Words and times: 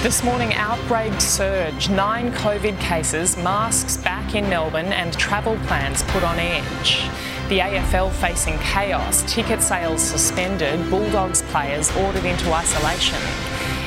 This 0.00 0.22
morning, 0.22 0.54
outbreak 0.54 1.20
surge, 1.20 1.90
nine 1.90 2.30
COVID 2.30 2.78
cases, 2.78 3.36
masks 3.36 3.96
back 3.96 4.36
in 4.36 4.48
Melbourne, 4.48 4.92
and 4.92 5.12
travel 5.18 5.56
plans 5.66 6.04
put 6.04 6.22
on 6.22 6.38
edge. 6.38 7.02
The 7.48 7.58
AFL 7.58 8.12
facing 8.12 8.56
chaos, 8.58 9.24
ticket 9.24 9.60
sales 9.60 10.00
suspended, 10.00 10.88
Bulldogs 10.88 11.42
players 11.42 11.90
ordered 11.96 12.24
into 12.24 12.52
isolation. 12.52 13.18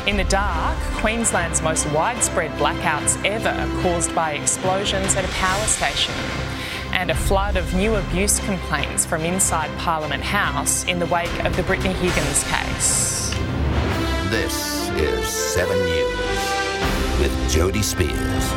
In 0.05 0.17
the 0.17 0.25
dark, 0.25 0.77
Queensland's 0.99 1.61
most 1.61 1.89
widespread 1.91 2.51
blackouts 2.59 3.23
ever 3.25 3.81
caused 3.81 4.13
by 4.13 4.33
explosions 4.33 5.15
at 5.15 5.23
a 5.23 5.29
power 5.29 5.65
station. 5.65 6.13
And 6.91 7.09
a 7.09 7.15
flood 7.15 7.55
of 7.55 7.73
new 7.73 7.95
abuse 7.95 8.37
complaints 8.41 9.05
from 9.05 9.21
inside 9.21 9.75
Parliament 9.77 10.23
House 10.23 10.83
in 10.87 10.99
the 10.99 11.05
wake 11.05 11.45
of 11.45 11.55
the 11.55 11.63
Brittany 11.63 11.93
Higgins 11.93 12.43
case. 12.43 13.33
This 14.29 14.70
is 15.01 15.27
7 15.27 15.75
News 15.79 17.19
with 17.19 17.49
Jody 17.49 17.81
Spears. 17.81 18.53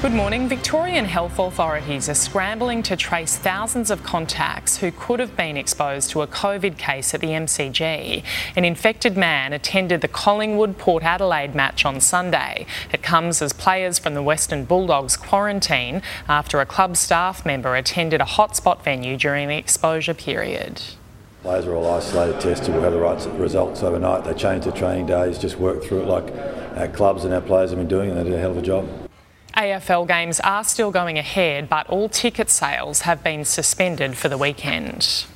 Good 0.00 0.12
morning. 0.12 0.48
Victorian 0.48 1.06
health 1.06 1.40
authorities 1.40 2.08
are 2.08 2.14
scrambling 2.14 2.84
to 2.84 2.94
trace 2.94 3.36
thousands 3.36 3.90
of 3.90 4.04
contacts 4.04 4.76
who 4.76 4.92
could 4.92 5.18
have 5.18 5.36
been 5.36 5.56
exposed 5.56 6.10
to 6.10 6.22
a 6.22 6.28
COVID 6.28 6.78
case 6.78 7.14
at 7.14 7.20
the 7.20 7.30
MCG. 7.30 8.22
An 8.54 8.64
infected 8.64 9.16
man 9.16 9.52
attended 9.52 10.02
the 10.02 10.08
Collingwood 10.08 10.78
Port 10.78 11.02
Adelaide 11.02 11.56
match 11.56 11.84
on 11.84 12.00
Sunday. 12.00 12.66
It 12.92 13.02
comes 13.02 13.42
as 13.42 13.52
players 13.52 13.98
from 13.98 14.14
the 14.14 14.22
Western 14.22 14.66
Bulldogs 14.66 15.16
quarantine 15.16 16.00
after 16.28 16.60
a 16.60 16.66
club 16.66 16.96
staff 16.96 17.44
member 17.44 17.74
attended 17.74 18.20
a 18.20 18.24
hotspot 18.24 18.84
venue 18.84 19.16
during 19.16 19.48
the 19.48 19.56
exposure 19.56 20.14
period. 20.14 20.80
Players 21.42 21.66
are 21.66 21.74
all 21.74 21.94
isolated, 21.94 22.40
tested, 22.40 22.74
we 22.74 22.80
had 22.80 22.92
the 22.92 22.98
right 22.98 23.24
results 23.38 23.82
overnight. 23.82 24.24
They 24.24 24.34
changed 24.34 24.66
their 24.66 24.72
training 24.72 25.06
days, 25.06 25.38
just 25.38 25.58
worked 25.58 25.84
through 25.84 26.02
it 26.02 26.08
like 26.08 26.32
our 26.76 26.88
clubs 26.88 27.24
and 27.24 27.32
our 27.32 27.40
players 27.40 27.70
have 27.70 27.78
been 27.78 27.88
doing, 27.88 28.10
and 28.10 28.18
they 28.18 28.24
did 28.24 28.34
a 28.34 28.38
hell 28.38 28.50
of 28.50 28.56
a 28.56 28.62
job. 28.62 28.88
AFL 29.56 30.06
games 30.06 30.40
are 30.40 30.64
still 30.64 30.90
going 30.90 31.18
ahead, 31.18 31.68
but 31.68 31.86
all 31.88 32.08
ticket 32.08 32.50
sales 32.50 33.02
have 33.02 33.22
been 33.22 33.44
suspended 33.44 34.16
for 34.16 34.28
the 34.28 34.36
weekend. 34.36 35.26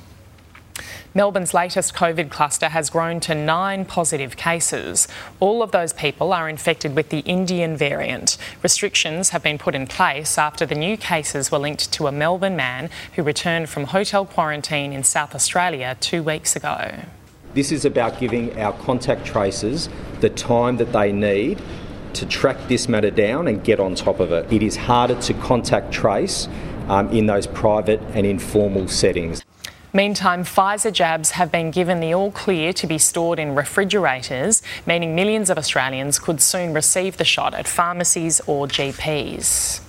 Melbourne's 1.13 1.53
latest 1.53 1.93
COVID 1.93 2.29
cluster 2.29 2.69
has 2.69 2.89
grown 2.89 3.19
to 3.21 3.35
nine 3.35 3.83
positive 3.83 4.37
cases. 4.37 5.09
All 5.41 5.61
of 5.61 5.71
those 5.71 5.91
people 5.91 6.31
are 6.31 6.47
infected 6.47 6.95
with 6.95 7.09
the 7.09 7.19
Indian 7.19 7.75
variant. 7.75 8.37
Restrictions 8.63 9.31
have 9.31 9.43
been 9.43 9.57
put 9.57 9.75
in 9.75 9.87
place 9.87 10.37
after 10.37 10.65
the 10.65 10.73
new 10.73 10.95
cases 10.95 11.51
were 11.51 11.57
linked 11.57 11.91
to 11.91 12.07
a 12.07 12.13
Melbourne 12.13 12.55
man 12.55 12.89
who 13.15 13.23
returned 13.23 13.67
from 13.67 13.87
hotel 13.87 14.25
quarantine 14.25 14.93
in 14.93 15.03
South 15.03 15.35
Australia 15.35 15.97
two 15.99 16.23
weeks 16.23 16.55
ago. 16.55 17.01
This 17.55 17.73
is 17.73 17.83
about 17.83 18.17
giving 18.17 18.57
our 18.57 18.71
contact 18.71 19.25
tracers 19.25 19.89
the 20.21 20.29
time 20.29 20.77
that 20.77 20.93
they 20.93 21.11
need 21.11 21.61
to 22.13 22.25
track 22.25 22.55
this 22.69 22.87
matter 22.87 23.11
down 23.11 23.49
and 23.49 23.61
get 23.65 23.81
on 23.81 23.95
top 23.95 24.21
of 24.21 24.31
it. 24.31 24.49
It 24.49 24.63
is 24.63 24.77
harder 24.77 25.15
to 25.15 25.33
contact 25.33 25.91
trace 25.91 26.47
um, 26.87 27.09
in 27.09 27.25
those 27.25 27.47
private 27.47 27.99
and 28.13 28.25
informal 28.25 28.87
settings. 28.87 29.43
Meantime, 29.93 30.45
Pfizer 30.45 30.93
jabs 30.93 31.31
have 31.31 31.51
been 31.51 31.69
given 31.69 31.99
the 31.99 32.13
all 32.13 32.31
clear 32.31 32.71
to 32.71 32.87
be 32.87 32.97
stored 32.97 33.37
in 33.39 33.55
refrigerators, 33.55 34.63
meaning 34.85 35.15
millions 35.15 35.49
of 35.49 35.57
Australians 35.57 36.17
could 36.17 36.41
soon 36.41 36.73
receive 36.73 37.17
the 37.17 37.25
shot 37.25 37.53
at 37.53 37.67
pharmacies 37.67 38.39
or 38.47 38.67
GPs. 38.67 39.81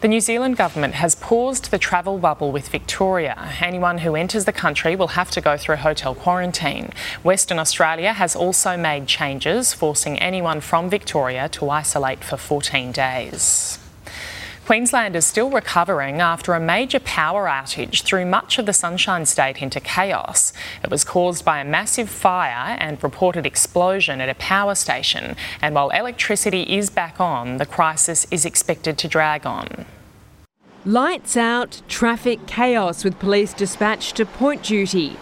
The 0.00 0.08
New 0.08 0.20
Zealand 0.20 0.56
government 0.56 0.94
has 0.94 1.14
paused 1.14 1.70
the 1.70 1.78
travel 1.78 2.18
bubble 2.18 2.50
with 2.50 2.70
Victoria. 2.70 3.52
Anyone 3.60 3.98
who 3.98 4.16
enters 4.16 4.46
the 4.46 4.52
country 4.52 4.96
will 4.96 5.08
have 5.08 5.30
to 5.32 5.40
go 5.40 5.56
through 5.56 5.76
hotel 5.76 6.14
quarantine. 6.16 6.90
Western 7.22 7.60
Australia 7.60 8.14
has 8.14 8.34
also 8.34 8.76
made 8.76 9.06
changes, 9.06 9.72
forcing 9.72 10.18
anyone 10.18 10.60
from 10.60 10.90
Victoria 10.90 11.48
to 11.50 11.70
isolate 11.70 12.24
for 12.24 12.36
14 12.36 12.90
days. 12.90 13.78
Queensland 14.70 15.16
is 15.16 15.26
still 15.26 15.50
recovering 15.50 16.20
after 16.20 16.54
a 16.54 16.60
major 16.60 17.00
power 17.00 17.48
outage 17.48 18.02
threw 18.02 18.24
much 18.24 18.56
of 18.56 18.66
the 18.66 18.72
Sunshine 18.72 19.26
State 19.26 19.60
into 19.60 19.80
chaos. 19.80 20.52
It 20.84 20.92
was 20.92 21.02
caused 21.02 21.44
by 21.44 21.58
a 21.58 21.64
massive 21.64 22.08
fire 22.08 22.76
and 22.78 23.02
reported 23.02 23.46
explosion 23.46 24.20
at 24.20 24.28
a 24.28 24.34
power 24.36 24.76
station. 24.76 25.34
And 25.60 25.74
while 25.74 25.90
electricity 25.90 26.62
is 26.62 26.88
back 26.88 27.20
on, 27.20 27.56
the 27.56 27.66
crisis 27.66 28.28
is 28.30 28.44
expected 28.44 28.96
to 28.98 29.08
drag 29.08 29.44
on. 29.44 29.86
Lights 30.84 31.36
out, 31.36 31.82
traffic 31.88 32.46
chaos 32.46 33.02
with 33.02 33.18
police 33.18 33.52
dispatched 33.52 34.14
to 34.18 34.24
point 34.24 34.62
duty. 34.62 35.16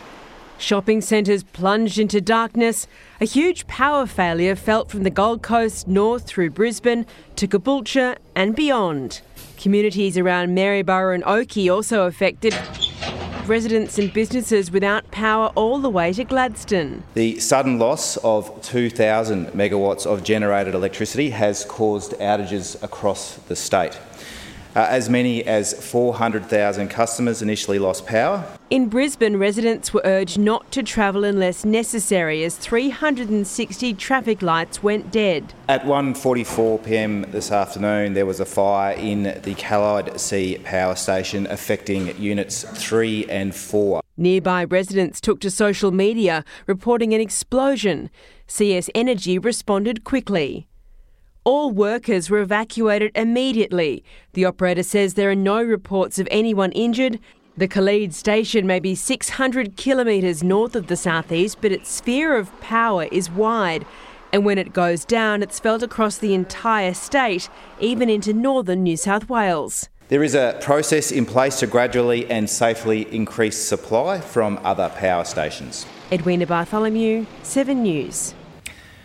Shopping 0.59 1.01
centres 1.01 1.45
plunged 1.45 2.01
into 2.01 2.21
darkness. 2.21 2.89
A 3.21 3.25
huge 3.25 3.69
power 3.69 4.07
failure 4.07 4.57
felt 4.57 4.91
from 4.91 5.05
the 5.05 5.11
Gold 5.11 5.41
Coast 5.41 5.87
north 5.87 6.25
through 6.27 6.51
Brisbane 6.51 7.07
to 7.37 7.47
Caboolture 7.47 8.17
and 8.35 8.57
beyond. 8.57 9.21
Communities 9.57 10.19
around 10.19 10.57
Maryborough 10.57 11.15
and 11.15 11.23
Oakey 11.25 11.71
also 11.71 12.07
affected. 12.07 12.57
Residents 13.47 13.99
and 13.99 14.13
businesses 14.13 14.73
without 14.73 15.09
power 15.13 15.53
all 15.55 15.79
the 15.79 15.89
way 15.89 16.13
to 16.13 16.25
Gladstone. 16.25 17.05
The 17.15 17.39
sudden 17.39 17.79
loss 17.79 18.17
of 18.19 18.61
2,000 18.63 19.47
megawatts 19.53 20.07
of 20.07 20.25
generated 20.25 20.75
electricity 20.75 21.31
has 21.31 21.65
caused 21.67 22.13
outages 22.15 22.83
across 22.83 23.37
the 23.37 23.55
state. 23.57 23.97
Uh, 24.77 24.87
as 24.89 25.09
many 25.09 25.45
as 25.45 25.73
400,000 25.73 26.89
customers 26.89 27.43
initially 27.43 27.79
lost 27.79 28.07
power. 28.07 28.45
In 28.71 28.89
Brisbane, 28.89 29.39
residents 29.39 29.95
were 29.95 30.03
urged 30.05 30.39
not 30.39 30.71
to 30.73 30.83
travel 30.83 31.25
unless 31.25 31.65
necessary 31.65 32.45
as 32.45 32.57
360 32.57 33.95
traffic 33.95 34.43
lights 34.43 34.83
went 34.83 35.11
dead. 35.11 35.55
At 35.69 35.85
1:44 35.85 36.85
p.m. 36.85 37.23
this 37.31 37.51
afternoon, 37.51 38.13
there 38.13 38.27
was 38.27 38.41
a 38.41 38.45
fire 38.45 38.95
in 38.95 39.23
the 39.23 39.55
Callide 39.55 40.21
C 40.21 40.59
power 40.65 40.97
station 40.97 41.47
affecting 41.47 42.17
units 42.21 42.63
3 42.63 43.25
and 43.31 43.55
4. 43.55 44.03
Nearby 44.19 44.65
residents 44.65 45.21
took 45.21 45.41
to 45.41 45.51
social 45.51 45.93
media 45.93 46.45
reporting 46.67 47.15
an 47.15 47.21
explosion. 47.21 48.11
CS 48.47 48.91
Energy 48.95 49.39
responded 49.39 50.05
quickly. 50.05 50.69
All 51.49 51.71
workers 51.71 52.29
were 52.29 52.41
evacuated 52.41 53.11
immediately. 53.15 54.05
The 54.35 54.45
operator 54.45 54.83
says 54.83 55.15
there 55.15 55.31
are 55.31 55.35
no 55.35 55.63
reports 55.63 56.19
of 56.19 56.29
anyone 56.31 56.73
injured. 56.73 57.19
The 57.57 57.67
Callide 57.67 58.13
station 58.13 58.67
may 58.67 58.81
be 58.81 58.95
600 58.95 59.75
kilometres 59.79 60.43
north 60.43 60.77
of 60.77 60.89
the 60.89 60.97
southeast, 60.97 61.63
but 61.63 61.73
its 61.73 61.91
sphere 61.91 62.37
of 62.37 62.53
power 62.61 63.05
is 63.05 63.31
wide. 63.31 63.87
And 64.31 64.45
when 64.45 64.59
it 64.59 64.75
goes 64.75 65.07
down, 65.07 65.43
it's 65.43 65.59
felt 65.59 65.83
across 65.83 66.19
the 66.19 66.35
entire 66.35 66.93
state, 66.93 67.49
even 67.81 68.11
into 68.11 68.35
northern 68.35 68.83
New 68.83 68.99
South 68.99 69.31
Wales. 69.31 69.89
There 70.09 70.23
is 70.23 70.35
a 70.35 70.59
process 70.61 71.11
in 71.11 71.25
place 71.25 71.61
to 71.61 71.67
gradually 71.67 72.31
and 72.31 72.51
safely 72.51 73.11
increase 73.11 73.57
supply 73.57 74.21
from 74.21 74.61
other 74.65 74.91
power 74.91 75.25
stations. 75.25 75.87
Edwina 76.13 76.47
Bartholomew, 76.47 77.25
7 77.43 77.83
News. 77.83 78.35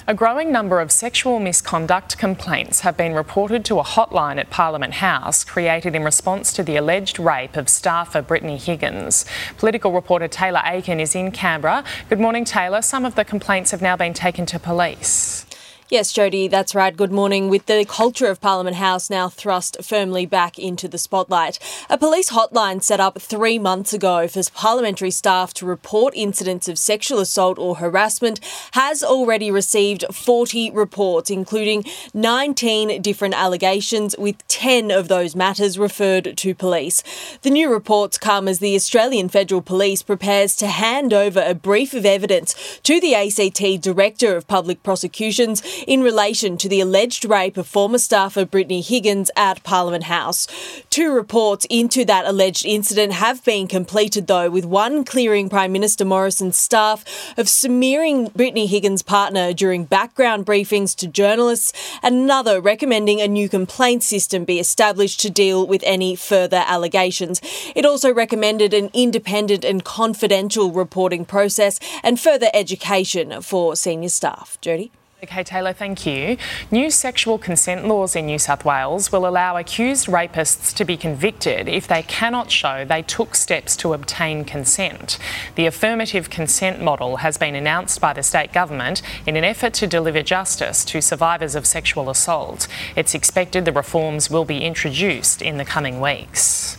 A 0.06 0.14
growing 0.14 0.52
number 0.52 0.82
of 0.82 0.92
sexual 0.92 1.40
misconduct 1.40 2.18
complaints 2.18 2.82
have 2.82 2.98
been 2.98 3.14
reported 3.14 3.64
to 3.66 3.80
a 3.80 3.84
hotline 3.84 4.38
at 4.38 4.50
Parliament 4.50 4.96
House 4.96 5.46
created 5.46 5.96
in 5.96 6.04
response 6.04 6.52
to 6.54 6.62
the 6.62 6.76
alleged 6.76 7.20
rape 7.20 7.56
of 7.56 7.70
staffer 7.70 8.22
Brittany 8.22 8.58
Higgins. 8.58 9.26
Political 9.58 9.94
reporter 9.94 10.28
Taylor 10.28 10.62
Aiken 10.66 11.00
is 11.00 11.16
in 11.16 11.32
Canberra. 11.32 11.86
Good 12.10 12.20
morning, 12.20 12.44
Taylor. 12.44 12.82
Some 12.82 13.06
of 13.06 13.16
the 13.16 13.24
complaints 13.24 13.72
have 13.72 13.82
now 13.82 13.96
been 13.96 14.14
taken 14.14 14.46
to 14.48 14.60
police. 14.60 15.46
Yes, 15.94 16.12
Jody, 16.12 16.48
that's 16.48 16.74
right. 16.74 16.98
Good 16.98 17.12
morning. 17.12 17.50
With 17.50 17.68
the 17.68 17.86
culture 17.88 18.26
of 18.26 18.42
Parliament 18.42 18.78
House 18.78 19.12
now 19.12 19.30
thrust 19.30 19.78
firmly 19.84 20.26
back 20.26 20.58
into 20.58 20.88
the 20.88 20.98
spotlight, 20.98 21.60
a 21.88 22.00
police 22.00 22.32
hotline 22.32 22.82
set 22.82 23.00
up 23.00 23.22
three 23.22 23.60
months 23.60 23.94
ago 23.94 24.28
for 24.28 24.42
parliamentary 24.56 25.12
staff 25.12 25.54
to 25.54 25.68
report 25.68 26.16
incidents 26.16 26.68
of 26.68 26.80
sexual 26.80 27.20
assault 27.20 27.60
or 27.60 27.76
harassment 27.76 28.40
has 28.72 29.04
already 29.04 29.52
received 29.52 30.04
40 30.12 30.72
reports, 30.72 31.30
including 31.30 31.84
19 32.16 33.00
different 33.04 33.36
allegations, 33.36 34.16
with 34.18 34.48
10 34.48 34.90
of 34.90 35.10
those 35.10 35.36
matters 35.36 35.78
referred 35.78 36.36
to 36.38 36.56
police. 36.56 37.04
The 37.44 37.52
new 37.52 37.72
reports 37.72 38.18
come 38.18 38.48
as 38.48 38.58
the 38.58 38.74
Australian 38.74 39.30
Federal 39.30 39.62
Police 39.62 40.02
prepares 40.02 40.56
to 40.56 40.66
hand 40.66 41.14
over 41.14 41.44
a 41.46 41.54
brief 41.54 41.94
of 41.94 42.04
evidence 42.04 42.80
to 42.82 43.00
the 43.00 43.14
ACT 43.14 43.80
Director 43.80 44.36
of 44.36 44.48
Public 44.48 44.82
Prosecutions 44.82 45.62
in 45.88 46.02
relation 46.02 46.58
to 46.58 46.70
the 46.70 46.80
alleged 46.80 47.26
rape 47.26 47.58
of 47.58 47.68
former 47.68 47.98
staffer 47.98 48.46
Brittany 48.46 48.82
Higgins 48.82 49.30
at 49.36 49.64
Parliament 49.64 50.06
House. 50.06 50.48
Two 50.90 51.14
reports 51.14 51.66
into 51.70 52.06
that 52.06 52.26
alleged 52.26 52.66
incident 52.66 53.14
have 53.14 53.44
been 53.44 53.68
completed, 53.68 54.28
though, 54.28 54.50
with 54.50 54.66
one 54.66 55.04
clearing 55.04 55.50
Prime 55.50 55.72
Minister 55.72 56.06
Morrison's 56.06 56.58
staff 56.58 57.04
of 57.38 57.50
smearing 57.50 58.28
Brittany 58.30 58.68
Higgins' 58.68 59.02
partner 59.02 59.54
during 59.54 59.86
background 59.86 60.46
briefings 60.46 60.96
to 60.98 61.08
journalists, 61.08 61.74
another 62.02 62.62
recommending 62.62 63.22
a 63.22 63.28
new 63.28 63.50
complaint 63.50 64.04
system 64.04 64.46
be 64.46 64.60
established 64.60 65.20
to 65.22 65.30
deal 65.30 65.66
with 65.66 65.82
any 65.86 66.16
further 66.16 66.64
allegations. 66.66 67.42
It 67.76 67.86
also 67.86 68.14
recommended 68.14 68.74
an 68.74 68.90
independent 68.94 69.64
and 69.64 69.84
confidential 69.84 70.72
reporting 70.72 71.26
process 71.26 71.80
and 72.04 72.20
further 72.20 72.50
education 72.54 73.42
for 73.42 73.76
senior 73.76 74.10
staff. 74.10 74.58
Jody? 74.62 74.92
Okay, 75.24 75.42
Taylor, 75.42 75.72
thank 75.72 76.06
you. 76.06 76.36
New 76.70 76.92
sexual 76.92 77.38
consent 77.38 77.88
laws 77.88 78.14
in 78.14 78.26
New 78.26 78.38
South 78.38 78.66
Wales 78.66 79.10
will 79.10 79.26
allow 79.26 79.56
accused 79.56 80.08
rapists 80.08 80.74
to 80.76 80.84
be 80.84 80.98
convicted 80.98 81.70
if 81.70 81.88
they 81.88 82.02
cannot 82.02 82.52
show 82.52 82.84
they 82.84 83.04
took 83.04 83.34
steps 83.34 83.78
to 83.78 83.94
obtain 83.94 84.44
consent. 84.44 85.18
The 85.56 85.66
affirmative 85.66 86.30
consent 86.30 86.82
model 86.82 87.18
has 87.18 87.38
been 87.38 87.56
announced 87.56 88.02
by 88.02 88.12
the 88.12 88.22
state 88.22 88.52
government 88.52 89.02
in 89.26 89.38
an 89.38 89.46
effort 89.46 89.74
to 89.76 89.88
deliver 89.88 90.24
justice 90.24 90.84
to 90.84 91.02
survivors 91.02 91.56
of 91.56 91.66
sexual 91.66 92.10
assault. 92.10 92.68
It's 92.98 93.16
expected 93.16 93.64
the 93.64 93.72
reforms 93.72 94.30
will 94.30 94.44
be 94.44 94.66
introduced 94.66 95.42
in 95.42 95.56
the 95.56 95.64
coming 95.64 96.02
weeks. 96.02 96.78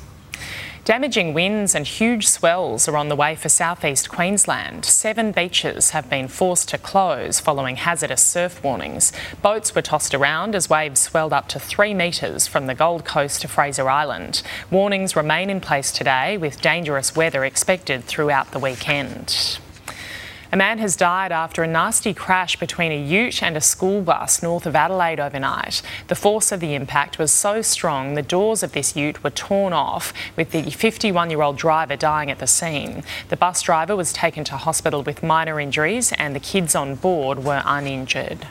Damaging 0.84 1.32
winds 1.32 1.74
and 1.74 1.86
huge 1.86 2.28
swells 2.28 2.86
are 2.88 2.96
on 2.98 3.08
the 3.08 3.16
way 3.16 3.34
for 3.34 3.48
southeast 3.48 4.10
Queensland. 4.10 4.84
Seven 4.84 5.32
beaches 5.32 5.90
have 5.90 6.10
been 6.10 6.28
forced 6.28 6.68
to 6.68 6.76
close 6.76 7.40
following 7.40 7.76
hazardous 7.76 8.22
surf 8.22 8.62
warnings. 8.62 9.10
Boats 9.40 9.74
were 9.74 9.80
tossed 9.80 10.14
around 10.14 10.54
as 10.54 10.68
waves 10.68 11.00
swelled 11.00 11.32
up 11.32 11.48
to 11.48 11.58
three 11.58 11.94
metres 11.94 12.46
from 12.46 12.66
the 12.66 12.74
Gold 12.74 13.06
Coast 13.06 13.40
to 13.40 13.48
Fraser 13.48 13.88
Island. 13.88 14.42
Warnings 14.70 15.16
remain 15.16 15.48
in 15.48 15.62
place 15.62 15.90
today 15.90 16.36
with 16.36 16.60
dangerous 16.60 17.16
weather 17.16 17.46
expected 17.46 18.04
throughout 18.04 18.50
the 18.50 18.58
weekend. 18.58 19.58
A 20.54 20.56
man 20.56 20.78
has 20.78 20.94
died 20.94 21.32
after 21.32 21.64
a 21.64 21.66
nasty 21.66 22.14
crash 22.14 22.54
between 22.54 22.92
a 22.92 22.96
ute 22.96 23.42
and 23.42 23.56
a 23.56 23.60
school 23.60 24.02
bus 24.02 24.40
north 24.40 24.66
of 24.66 24.76
Adelaide 24.76 25.18
overnight. 25.18 25.82
The 26.06 26.14
force 26.14 26.52
of 26.52 26.60
the 26.60 26.76
impact 26.76 27.18
was 27.18 27.32
so 27.32 27.60
strong 27.60 28.14
the 28.14 28.22
doors 28.22 28.62
of 28.62 28.70
this 28.70 28.94
ute 28.94 29.24
were 29.24 29.30
torn 29.30 29.72
off, 29.72 30.12
with 30.36 30.52
the 30.52 30.70
51 30.70 31.30
year 31.30 31.42
old 31.42 31.56
driver 31.56 31.96
dying 31.96 32.30
at 32.30 32.38
the 32.38 32.46
scene. 32.46 33.02
The 33.30 33.36
bus 33.36 33.62
driver 33.62 33.96
was 33.96 34.12
taken 34.12 34.44
to 34.44 34.56
hospital 34.56 35.02
with 35.02 35.24
minor 35.24 35.58
injuries, 35.58 36.12
and 36.12 36.36
the 36.36 36.38
kids 36.38 36.76
on 36.76 36.94
board 36.94 37.42
were 37.42 37.64
uninjured. 37.66 38.46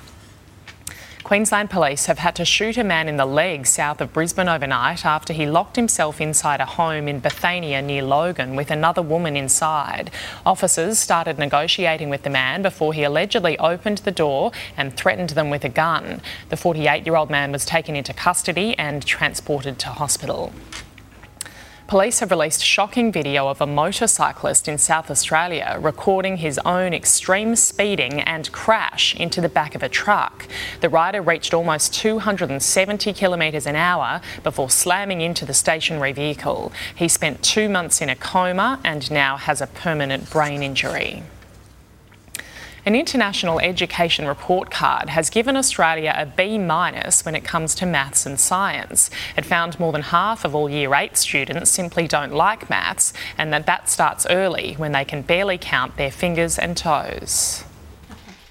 Queensland 1.33 1.71
police 1.71 2.05
have 2.05 2.19
had 2.19 2.35
to 2.35 2.45
shoot 2.45 2.77
a 2.77 2.83
man 2.83 3.09
in 3.09 3.17
the 3.17 3.25
leg 3.25 3.65
south 3.65 3.99
of 4.01 4.13
Brisbane 4.13 4.47
overnight 4.47 5.03
after 5.03 5.33
he 5.33 5.47
locked 5.47 5.77
himself 5.77 6.21
inside 6.21 6.59
a 6.59 6.65
home 6.65 7.07
in 7.07 7.19
Bethania 7.19 7.81
near 7.81 8.03
Logan 8.03 8.55
with 8.55 8.69
another 8.69 9.01
woman 9.01 9.35
inside. 9.35 10.11
Officers 10.45 10.99
started 10.99 11.39
negotiating 11.39 12.11
with 12.11 12.21
the 12.21 12.29
man 12.29 12.61
before 12.61 12.93
he 12.93 13.03
allegedly 13.03 13.57
opened 13.57 13.97
the 13.97 14.11
door 14.11 14.51
and 14.77 14.95
threatened 14.95 15.31
them 15.31 15.49
with 15.49 15.65
a 15.65 15.69
gun. 15.69 16.21
The 16.49 16.55
48 16.55 17.03
year 17.03 17.15
old 17.15 17.31
man 17.31 17.51
was 17.51 17.65
taken 17.65 17.95
into 17.95 18.13
custody 18.13 18.77
and 18.77 19.03
transported 19.03 19.79
to 19.79 19.87
hospital. 19.87 20.53
Police 21.87 22.19
have 22.19 22.31
released 22.31 22.63
shocking 22.63 23.11
video 23.11 23.49
of 23.49 23.59
a 23.59 23.67
motorcyclist 23.67 24.69
in 24.69 24.77
South 24.77 25.11
Australia 25.11 25.77
recording 25.81 26.37
his 26.37 26.57
own 26.59 26.93
extreme 26.93 27.57
speeding 27.57 28.21
and 28.21 28.49
crash 28.53 29.13
into 29.15 29.41
the 29.41 29.49
back 29.49 29.75
of 29.75 29.83
a 29.83 29.89
truck. 29.89 30.47
The 30.79 30.87
rider 30.87 31.21
reached 31.21 31.53
almost 31.53 31.93
270 31.93 33.11
kilometres 33.13 33.67
an 33.67 33.75
hour 33.75 34.21
before 34.43 34.69
slamming 34.69 35.19
into 35.19 35.45
the 35.45 35.53
stationary 35.53 36.13
vehicle. 36.13 36.71
He 36.95 37.09
spent 37.09 37.43
two 37.43 37.67
months 37.67 38.01
in 38.01 38.09
a 38.09 38.15
coma 38.15 38.79
and 38.85 39.11
now 39.11 39.35
has 39.35 39.59
a 39.59 39.67
permanent 39.67 40.31
brain 40.31 40.63
injury. 40.63 41.23
An 42.85 42.95
international 42.95 43.61
education 43.61 44.27
report 44.27 44.69
card 44.69 45.07
has 45.07 45.29
given 45.29 45.55
Australia 45.55 46.13
a 46.17 46.25
B 46.25 46.57
minus 46.57 47.23
when 47.23 47.33
it 47.33 47.45
comes 47.45 47.73
to 47.75 47.85
maths 47.85 48.25
and 48.25 48.37
science. 48.37 49.09
It 49.37 49.45
found 49.45 49.79
more 49.79 49.93
than 49.93 50.01
half 50.01 50.43
of 50.43 50.53
all 50.53 50.69
year 50.69 50.93
8 50.93 51.15
students 51.15 51.71
simply 51.71 52.09
don't 52.09 52.33
like 52.33 52.69
maths 52.69 53.13
and 53.37 53.53
that 53.53 53.65
that 53.67 53.89
starts 53.89 54.27
early 54.29 54.73
when 54.73 54.91
they 54.91 55.05
can 55.05 55.21
barely 55.21 55.57
count 55.57 55.95
their 55.95 56.11
fingers 56.11 56.59
and 56.59 56.75
toes. 56.75 57.63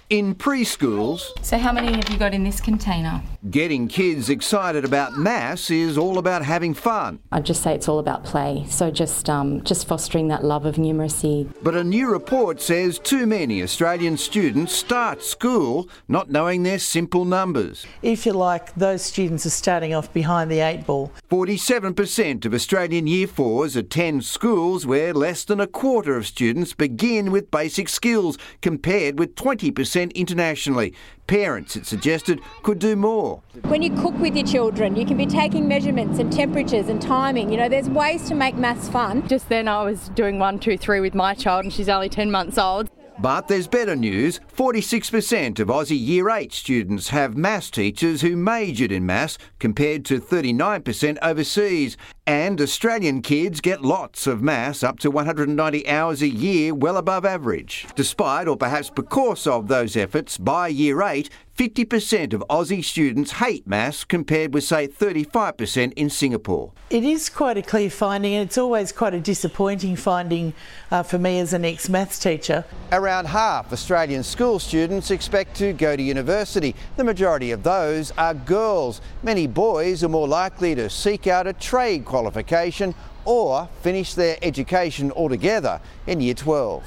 In 0.08 0.34
preschools, 0.34 1.24
So 1.42 1.58
how 1.58 1.72
many 1.72 1.92
have 1.94 2.08
you 2.08 2.16
got 2.16 2.32
in 2.32 2.42
this 2.42 2.58
container? 2.58 3.22
Getting 3.50 3.88
kids 3.88 4.28
excited 4.28 4.84
about 4.84 5.18
maths 5.18 5.70
is 5.70 5.98
all 5.98 6.18
about 6.18 6.44
having 6.44 6.74
fun. 6.74 7.18
I'd 7.32 7.44
just 7.44 7.62
say 7.62 7.74
it's 7.74 7.88
all 7.88 7.98
about 7.98 8.24
play. 8.24 8.64
So 8.68 8.90
just 8.90 9.28
um, 9.28 9.62
just 9.64 9.86
fostering 9.86 10.28
that 10.28 10.44
love 10.44 10.64
of 10.64 10.76
numeracy. 10.76 11.52
But 11.62 11.76
a 11.76 11.82
new 11.82 12.10
report 12.10 12.60
says 12.60 12.98
too 12.98 13.26
many 13.26 13.62
Australian 13.62 14.16
students 14.16 14.72
start 14.72 15.22
school 15.22 15.88
not 16.08 16.30
knowing 16.30 16.62
their 16.62 16.78
simple 16.78 17.24
numbers. 17.24 17.86
If 18.02 18.26
you 18.26 18.32
like, 18.32 18.74
those 18.74 19.02
students 19.02 19.44
are 19.46 19.50
starting 19.50 19.94
off 19.94 20.12
behind 20.12 20.50
the 20.50 20.60
eight 20.60 20.86
ball. 20.86 21.12
47% 21.30 22.44
of 22.44 22.54
Australian 22.54 23.06
Year 23.06 23.26
4s 23.26 23.76
attend 23.76 24.24
schools 24.24 24.86
where 24.86 25.12
less 25.12 25.44
than 25.44 25.60
a 25.60 25.66
quarter 25.66 26.16
of 26.16 26.26
students 26.26 26.74
begin 26.74 27.30
with 27.30 27.50
basic 27.50 27.88
skills, 27.88 28.38
compared 28.60 29.18
with 29.18 29.34
20% 29.34 30.14
internationally. 30.14 30.94
Parents, 31.26 31.76
it 31.76 31.86
suggested, 31.86 32.40
could 32.62 32.78
do 32.78 32.96
more. 32.96 33.31
When 33.64 33.82
you 33.82 33.90
cook 33.96 34.18
with 34.18 34.34
your 34.36 34.46
children, 34.46 34.96
you 34.96 35.06
can 35.06 35.16
be 35.16 35.26
taking 35.26 35.68
measurements 35.68 36.18
and 36.18 36.32
temperatures 36.32 36.88
and 36.88 37.00
timing. 37.00 37.50
You 37.50 37.58
know, 37.58 37.68
there's 37.68 37.88
ways 37.88 38.28
to 38.28 38.34
make 38.34 38.54
maths 38.56 38.88
fun. 38.88 39.26
Just 39.28 39.48
then, 39.48 39.68
I 39.68 39.82
was 39.84 40.08
doing 40.10 40.38
one, 40.38 40.58
two, 40.58 40.76
three 40.76 41.00
with 41.00 41.14
my 41.14 41.34
child, 41.34 41.64
and 41.64 41.72
she's 41.72 41.88
only 41.88 42.08
10 42.08 42.30
months 42.30 42.58
old. 42.58 42.90
But 43.18 43.46
there's 43.46 43.68
better 43.68 43.94
news 43.94 44.40
46% 44.56 45.60
of 45.60 45.68
Aussie 45.68 45.98
Year 45.98 46.30
8 46.30 46.52
students 46.52 47.10
have 47.10 47.36
maths 47.36 47.70
teachers 47.70 48.22
who 48.22 48.36
majored 48.36 48.90
in 48.90 49.06
maths, 49.06 49.38
compared 49.58 50.04
to 50.06 50.20
39% 50.20 51.18
overseas. 51.22 51.96
And 52.26 52.60
Australian 52.60 53.22
kids 53.22 53.60
get 53.60 53.82
lots 53.82 54.26
of 54.26 54.42
maths, 54.42 54.82
up 54.82 54.98
to 55.00 55.10
190 55.10 55.88
hours 55.88 56.22
a 56.22 56.28
year, 56.28 56.74
well 56.74 56.96
above 56.96 57.24
average. 57.24 57.86
Despite, 57.94 58.48
or 58.48 58.56
perhaps 58.56 58.90
because 58.90 59.46
of 59.46 59.68
those 59.68 59.96
efforts, 59.96 60.38
by 60.38 60.68
Year 60.68 61.02
8, 61.02 61.28
50% 61.56 62.32
of 62.32 62.42
Aussie 62.48 62.82
students 62.82 63.32
hate 63.32 63.66
maths, 63.66 64.04
compared 64.04 64.54
with, 64.54 64.64
say, 64.64 64.88
35% 64.88 65.92
in 65.96 66.08
Singapore. 66.08 66.72
It 66.88 67.04
is 67.04 67.28
quite 67.28 67.58
a 67.58 67.62
clear 67.62 67.90
finding, 67.90 68.34
and 68.34 68.48
it's 68.48 68.56
always 68.56 68.90
quite 68.90 69.12
a 69.12 69.20
disappointing 69.20 69.96
finding 69.96 70.54
uh, 70.90 71.02
for 71.02 71.18
me 71.18 71.40
as 71.40 71.52
an 71.52 71.66
ex 71.66 71.90
maths 71.90 72.18
teacher. 72.18 72.64
Around 72.90 73.26
half 73.26 73.70
Australian 73.70 74.22
school 74.22 74.58
students 74.58 75.10
expect 75.10 75.54
to 75.56 75.74
go 75.74 75.94
to 75.94 76.02
university. 76.02 76.74
The 76.96 77.04
majority 77.04 77.50
of 77.50 77.62
those 77.62 78.12
are 78.12 78.32
girls. 78.32 79.02
Many 79.22 79.46
boys 79.46 80.02
are 80.02 80.08
more 80.08 80.28
likely 80.28 80.74
to 80.74 80.88
seek 80.88 81.26
out 81.26 81.46
a 81.46 81.52
trade 81.52 82.06
qualification 82.06 82.94
or 83.26 83.68
finish 83.82 84.14
their 84.14 84.38
education 84.40 85.12
altogether 85.12 85.80
in 86.06 86.22
Year 86.22 86.34
12. 86.34 86.82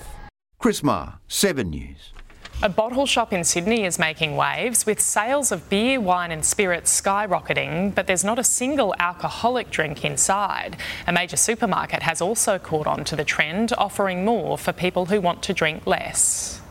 Chris 0.58 0.82
Marr, 0.82 1.20
7 1.28 1.70
News. 1.70 2.14
A 2.64 2.70
bottle 2.70 3.06
shop 3.06 3.34
in 3.34 3.44
Sydney 3.44 3.84
is 3.84 4.00
making 4.00 4.38
waves 4.38 4.86
with 4.86 5.02
sales 5.02 5.52
of 5.52 5.70
beer, 5.70 6.00
wine, 6.00 6.32
and 6.32 6.44
spirits 6.44 7.02
skyrocketing, 7.02 7.94
but 7.94 8.08
there's 8.08 8.24
not 8.24 8.40
a 8.40 8.46
single 8.46 8.96
alcoholic 8.98 9.70
drink 9.70 10.06
inside. 10.06 10.78
A 11.06 11.12
major 11.12 11.36
supermarket 11.36 12.02
has 12.04 12.22
also 12.22 12.58
caught 12.58 12.88
on 12.88 13.04
to 13.04 13.16
the 13.18 13.26
trend, 13.26 13.74
offering 13.78 14.24
more 14.24 14.58
for 14.58 14.72
people 14.72 15.08
who 15.08 15.20
want 15.20 15.44
to 15.44 15.54
drink 15.54 15.86
less. 15.86 16.62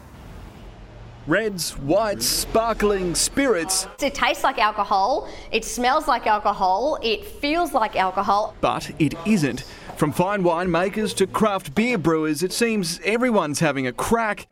Reds, 1.27 1.77
whites, 1.77 2.27
sparkling, 2.27 3.15
spirits. 3.15 3.87
It 4.03 4.15
tastes 4.15 4.43
like 4.43 4.59
alcohol, 4.59 5.29
it 5.53 5.67
smells 5.67 6.09
like 6.09 6.27
alcohol, 6.27 6.99
it 7.03 7.27
feels 7.27 7.75
like 7.75 7.95
alcohol. 7.95 8.57
But 8.63 8.91
it 8.99 9.15
isn't. 9.27 9.65
From 9.97 10.13
fine 10.13 10.43
wine 10.43 10.71
makers 10.71 11.13
to 11.15 11.27
craft 11.27 11.75
beer 11.75 11.99
brewers, 11.99 12.43
it 12.43 12.55
seems 12.55 13.01
everyone's 13.05 13.61
having 13.61 13.87
a 13.87 13.93
crack 13.93 14.49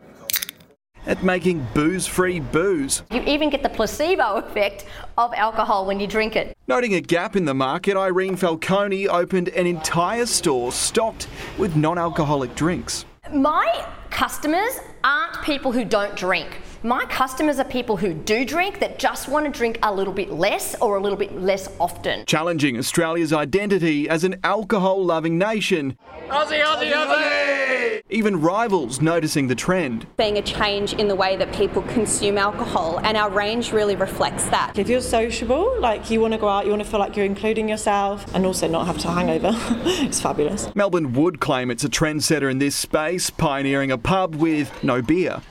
at 1.07 1.23
making 1.23 1.67
booze 1.75 2.07
free 2.07 2.41
booze. 2.41 3.03
You 3.11 3.23
even 3.23 3.51
get 3.51 3.63
the 3.63 3.69
placebo 3.69 4.37
effect 4.37 4.87
of 5.19 5.33
alcohol 5.35 5.87
when 5.87 6.01
you 6.01 6.07
drink 6.07 6.37
it. 6.37 6.57
Noting 6.69 6.95
a 6.95 7.01
gap 7.01 7.37
in 7.37 7.45
the 7.45 7.55
market, 7.55 7.97
Irene 7.97 8.37
Falcone 8.37 9.09
opened 9.09 9.49
an 9.49 9.67
entire 9.67 10.27
store 10.27 10.73
stocked 10.73 11.29
with 11.59 11.77
non 11.77 11.99
alcoholic 11.99 12.55
drinks. 12.55 13.05
My 13.33 13.87
customers 14.11 14.79
aren't 15.05 15.43
people 15.43 15.73
who 15.73 15.85
don't 15.85 16.15
drink. 16.17 16.49
My 16.85 17.05
customers 17.05 17.61
are 17.61 17.65
people 17.65 17.97
who 17.97 18.13
do 18.13 18.45
drink 18.45 18.81
that 18.81 18.99
just 18.99 19.29
want 19.29 19.47
to 19.47 19.53
drink 19.57 19.79
a 19.85 19.95
little 19.95 20.13
bit 20.13 20.33
less 20.33 20.75
or 20.81 20.97
a 20.97 21.01
little 21.01 21.17
bit 21.17 21.41
less 21.41 21.69
often. 21.79 22.27
Challenging 22.27 22.77
Australia's 22.77 23.33
identity 23.33 24.09
as 24.09 24.25
an 24.25 24.41
alcohol 24.43 25.05
loving 25.05 25.39
nation. 25.39 25.97
Aussie, 26.27 26.61
Aussie, 26.61 26.93
Aussie! 26.93 28.03
Even 28.11 28.41
rivals 28.41 29.01
noticing 29.01 29.47
the 29.47 29.55
trend. 29.55 30.09
Being 30.17 30.39
a 30.39 30.43
change 30.43 30.95
in 30.95 31.07
the 31.07 31.15
way 31.15 31.37
that 31.37 31.55
people 31.55 31.83
consume 31.83 32.37
alcohol, 32.37 32.99
and 33.05 33.17
our 33.17 33.31
range 33.31 33.71
really 33.71 33.95
reflects 33.95 34.47
that. 34.47 34.77
If 34.77 34.89
you're 34.89 35.01
sociable, 35.01 35.73
like 35.79 36.11
you 36.11 36.21
want 36.21 36.33
to 36.35 36.39
go 36.39 36.49
out, 36.49 36.65
you 36.65 36.73
want 36.73 36.83
to 36.83 36.91
feel 36.91 36.99
like 36.99 37.17
you're 37.17 37.27
including 37.27 37.69
yourself, 37.69 38.27
and 38.35 38.45
also 38.45 38.67
not 38.67 38.89
have 38.89 38.99
to 38.99 39.09
hangover, 39.09 39.53
it's 39.55 40.21
fabulous. 40.21 40.75
Melbourne 40.75 41.13
would 41.13 41.39
claim 41.39 41.71
it's 41.71 41.85
a 41.85 41.89
trendsetter 41.89 42.51
in 42.51 42.59
this 42.59 42.75
space, 42.75 43.31
pioneering 43.31 43.93
a 43.93 43.99
pub 43.99 44.35
with 44.35 44.83
no 44.83 45.01
beer 45.01 45.43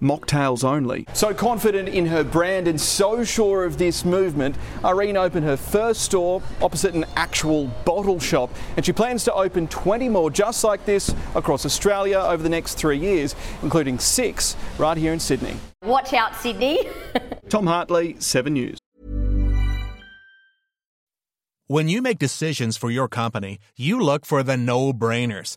mocktails 0.00 0.64
only. 0.64 1.06
So 1.12 1.34
confident 1.34 1.88
in 1.88 2.06
her 2.06 2.24
brand 2.24 2.68
and 2.68 2.80
so 2.80 3.24
sure 3.24 3.64
of 3.64 3.78
this 3.78 4.04
movement, 4.04 4.56
Irene 4.84 5.16
opened 5.16 5.44
her 5.44 5.56
first 5.56 6.02
store 6.02 6.42
opposite 6.62 6.94
an 6.94 7.04
actual 7.16 7.66
bottle 7.84 8.20
shop, 8.20 8.50
and 8.76 8.84
she 8.84 8.92
plans 8.92 9.24
to 9.24 9.34
open 9.34 9.68
20 9.68 10.08
more 10.08 10.30
just 10.30 10.64
like 10.64 10.84
this 10.84 11.14
across 11.34 11.64
Australia 11.66 12.18
over 12.18 12.42
the 12.42 12.48
next 12.48 12.74
three 12.74 12.98
years, 12.98 13.34
including 13.62 13.98
six 13.98 14.56
right 14.78 14.96
here 14.96 15.12
in 15.12 15.20
Sydney. 15.20 15.56
Watch 15.84 16.12
out, 16.12 16.34
Sydney. 16.36 16.88
Tom 17.48 17.66
Hartley, 17.66 18.16
7 18.18 18.52
News. 18.52 18.78
When 21.66 21.88
you 21.88 22.00
make 22.00 22.18
decisions 22.18 22.78
for 22.78 22.90
your 22.90 23.08
company, 23.08 23.58
you 23.76 24.00
look 24.00 24.24
for 24.24 24.42
the 24.42 24.56
no 24.56 24.92
brainers. 24.92 25.56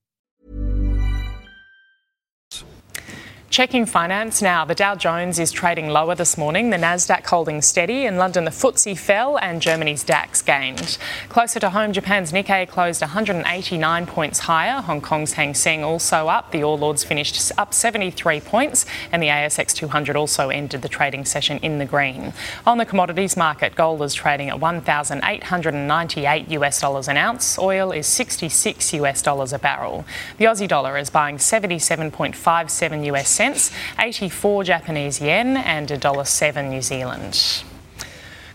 Checking 3.51 3.85
finance 3.85 4.41
now. 4.41 4.63
The 4.63 4.73
Dow 4.73 4.95
Jones 4.95 5.37
is 5.37 5.51
trading 5.51 5.89
lower 5.89 6.15
this 6.15 6.37
morning, 6.37 6.69
the 6.69 6.77
Nasdaq 6.77 7.25
holding 7.25 7.61
steady. 7.61 8.05
In 8.05 8.15
London, 8.15 8.45
the 8.45 8.49
FTSE 8.49 8.97
fell 8.97 9.37
and 9.37 9.61
Germany's 9.61 10.05
DAX 10.05 10.41
gained. 10.41 10.97
Closer 11.27 11.59
to 11.59 11.71
home, 11.71 11.91
Japan's 11.91 12.31
Nikkei 12.31 12.65
closed 12.65 13.01
189 13.01 14.05
points 14.05 14.39
higher. 14.39 14.81
Hong 14.81 15.01
Kong's 15.01 15.33
Hang 15.33 15.53
Seng 15.53 15.83
also 15.83 16.29
up. 16.29 16.51
The 16.51 16.63
All 16.63 16.81
Ords 16.81 17.03
finished 17.03 17.51
up 17.57 17.73
73 17.73 18.39
points, 18.39 18.85
and 19.11 19.21
the 19.21 19.27
ASX 19.27 19.75
200 19.75 20.15
also 20.15 20.47
ended 20.47 20.81
the 20.81 20.87
trading 20.87 21.25
session 21.25 21.57
in 21.57 21.77
the 21.77 21.85
green. 21.85 22.31
On 22.65 22.77
the 22.77 22.85
commodities 22.85 23.35
market, 23.35 23.75
gold 23.75 24.01
is 24.01 24.13
trading 24.13 24.47
at 24.47 24.61
1,898 24.61 26.51
US 26.51 26.79
dollars 26.79 27.09
an 27.09 27.17
ounce. 27.17 27.59
Oil 27.59 27.91
is 27.91 28.07
66 28.07 28.93
US 28.93 29.21
dollars 29.21 29.51
a 29.51 29.59
barrel. 29.59 30.05
The 30.37 30.45
Aussie 30.45 30.69
dollar 30.69 30.97
is 30.97 31.09
buying 31.09 31.35
77.57 31.35 33.05
US 33.07 33.40
cents 33.41 33.71
cents, 33.71 33.71
84 33.97 34.65
Japanese 34.65 35.19
yen, 35.19 35.57
and 35.57 35.87
$1.07 35.89 36.69
New 36.69 36.81
Zealand. 36.81 37.63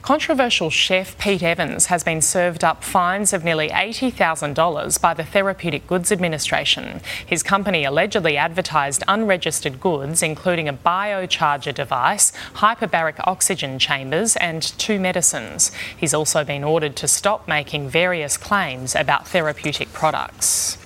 Controversial 0.03 0.71
chef 0.71 1.19
Pete 1.19 1.43
Evans 1.43 1.87
has 1.87 2.05
been 2.05 2.23
served 2.23 2.63
up 2.63 2.85
fines 2.85 3.33
of 3.33 3.43
nearly 3.43 3.69
$80,000 3.71 5.01
by 5.01 5.13
the 5.13 5.25
Therapeutic 5.25 5.89
Goods 5.89 6.13
Administration. 6.13 7.01
His 7.27 7.43
company 7.43 7.83
allegedly 7.85 8.37
advertised 8.37 9.03
unregistered 9.09 9.81
goods, 9.81 10.23
including 10.23 10.69
a 10.69 10.73
biocharger 10.73 11.75
device, 11.75 12.33
hyperbaric 12.55 13.17
oxygen 13.27 13.81
chambers, 13.81 14.37
and 14.37 14.63
two 14.79 15.01
medicines. 15.01 15.73
He's 15.97 16.15
also 16.15 16.45
been 16.45 16.63
ordered 16.63 16.95
to 16.97 17.09
stop 17.09 17.49
making 17.49 17.89
various 17.89 18.37
claims 18.37 18.95
about 18.95 19.27
therapeutic 19.27 19.93
products. 19.93 20.79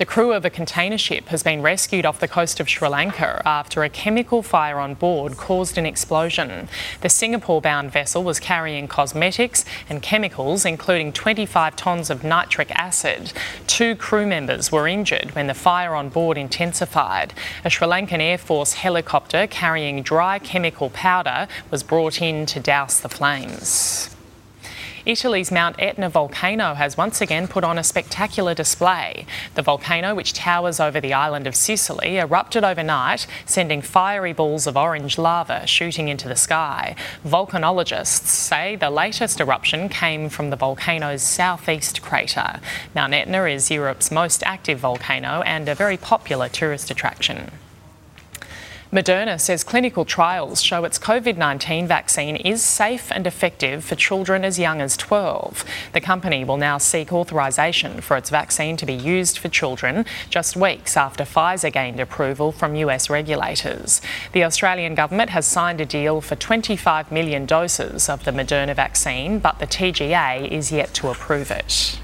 The 0.00 0.06
crew 0.06 0.32
of 0.32 0.46
a 0.46 0.50
container 0.50 0.96
ship 0.96 1.28
has 1.28 1.42
been 1.42 1.60
rescued 1.60 2.06
off 2.06 2.20
the 2.20 2.26
coast 2.26 2.58
of 2.58 2.70
Sri 2.70 2.88
Lanka 2.88 3.42
after 3.44 3.84
a 3.84 3.90
chemical 3.90 4.42
fire 4.42 4.78
on 4.78 4.94
board 4.94 5.36
caused 5.36 5.76
an 5.76 5.84
explosion. 5.84 6.70
The 7.02 7.10
Singapore 7.10 7.60
bound 7.60 7.92
vessel 7.92 8.24
was 8.24 8.40
carrying 8.40 8.88
cosmetics 8.88 9.62
and 9.90 10.00
chemicals, 10.00 10.64
including 10.64 11.12
25 11.12 11.76
tonnes 11.76 12.08
of 12.08 12.24
nitric 12.24 12.70
acid. 12.70 13.34
Two 13.66 13.94
crew 13.94 14.26
members 14.26 14.72
were 14.72 14.88
injured 14.88 15.34
when 15.34 15.48
the 15.48 15.52
fire 15.52 15.94
on 15.94 16.08
board 16.08 16.38
intensified. 16.38 17.34
A 17.62 17.68
Sri 17.68 17.86
Lankan 17.86 18.22
Air 18.22 18.38
Force 18.38 18.72
helicopter 18.72 19.46
carrying 19.46 20.02
dry 20.02 20.38
chemical 20.38 20.88
powder 20.88 21.46
was 21.70 21.82
brought 21.82 22.22
in 22.22 22.46
to 22.46 22.58
douse 22.58 23.00
the 23.00 23.10
flames. 23.10 24.16
Italy's 25.10 25.50
Mount 25.50 25.74
Etna 25.80 26.08
volcano 26.08 26.74
has 26.74 26.96
once 26.96 27.20
again 27.20 27.48
put 27.48 27.64
on 27.64 27.76
a 27.76 27.82
spectacular 27.82 28.54
display. 28.54 29.26
The 29.56 29.62
volcano, 29.62 30.14
which 30.14 30.34
towers 30.34 30.78
over 30.78 31.00
the 31.00 31.12
island 31.12 31.48
of 31.48 31.56
Sicily, 31.56 32.18
erupted 32.18 32.62
overnight, 32.62 33.26
sending 33.44 33.82
fiery 33.82 34.32
balls 34.32 34.68
of 34.68 34.76
orange 34.76 35.18
lava 35.18 35.66
shooting 35.66 36.06
into 36.06 36.28
the 36.28 36.36
sky. 36.36 36.94
Volcanologists 37.26 38.28
say 38.28 38.76
the 38.76 38.88
latest 38.88 39.40
eruption 39.40 39.88
came 39.88 40.28
from 40.28 40.50
the 40.50 40.56
volcano's 40.56 41.22
southeast 41.22 42.02
crater. 42.02 42.60
Mount 42.94 43.12
Etna 43.12 43.46
is 43.46 43.68
Europe's 43.68 44.12
most 44.12 44.44
active 44.44 44.78
volcano 44.78 45.42
and 45.42 45.68
a 45.68 45.74
very 45.74 45.96
popular 45.96 46.48
tourist 46.48 46.88
attraction. 46.88 47.50
Moderna 48.92 49.40
says 49.40 49.62
clinical 49.62 50.04
trials 50.04 50.60
show 50.60 50.82
its 50.82 50.98
COVID 50.98 51.36
19 51.36 51.86
vaccine 51.86 52.34
is 52.34 52.60
safe 52.60 53.12
and 53.12 53.24
effective 53.24 53.84
for 53.84 53.94
children 53.94 54.44
as 54.44 54.58
young 54.58 54.80
as 54.80 54.96
12. 54.96 55.64
The 55.92 56.00
company 56.00 56.42
will 56.42 56.56
now 56.56 56.76
seek 56.78 57.12
authorisation 57.12 58.00
for 58.00 58.16
its 58.16 58.30
vaccine 58.30 58.76
to 58.78 58.84
be 58.84 58.92
used 58.92 59.38
for 59.38 59.48
children 59.48 60.06
just 60.28 60.56
weeks 60.56 60.96
after 60.96 61.22
Pfizer 61.22 61.72
gained 61.72 62.00
approval 62.00 62.50
from 62.50 62.74
US 62.74 63.08
regulators. 63.08 64.00
The 64.32 64.42
Australian 64.42 64.96
government 64.96 65.30
has 65.30 65.46
signed 65.46 65.80
a 65.80 65.86
deal 65.86 66.20
for 66.20 66.34
25 66.34 67.12
million 67.12 67.46
doses 67.46 68.08
of 68.08 68.24
the 68.24 68.32
Moderna 68.32 68.74
vaccine, 68.74 69.38
but 69.38 69.60
the 69.60 69.68
TGA 69.68 70.50
is 70.50 70.72
yet 70.72 70.92
to 70.94 71.10
approve 71.10 71.52
it. 71.52 72.00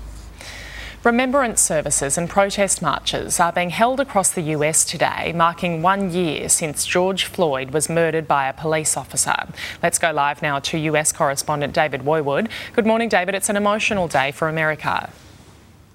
Remembrance 1.07 1.61
services 1.61 2.19
and 2.19 2.29
protest 2.29 2.83
marches 2.83 3.39
are 3.39 3.53
being 3.53 3.71
held 3.71 4.01
across 4.01 4.33
the 4.33 4.43
US 4.57 4.85
today, 4.85 5.33
marking 5.33 5.81
one 5.81 6.11
year 6.11 6.49
since 6.49 6.85
George 6.85 7.27
Floyd 7.27 7.71
was 7.71 7.89
murdered 7.89 8.27
by 8.27 8.49
a 8.49 8.53
police 8.53 8.97
officer. 8.97 9.37
Let's 9.85 10.01
go 10.01 10.11
live 10.11 10.43
now 10.43 10.59
to 10.59 10.77
US 10.77 11.13
correspondent 11.13 11.73
David 11.75 12.01
Woiwod. 12.01 12.51
Good 12.73 12.87
morning, 12.87 13.09
David. 13.09 13.37
It's 13.37 13.49
an 13.49 13.55
emotional 13.55 14.09
day 14.09 14.33
for 14.33 14.49
America. 14.49 15.09